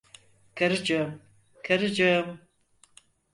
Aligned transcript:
Karıcığım, 0.55 1.21
karıcığım! 1.63 2.39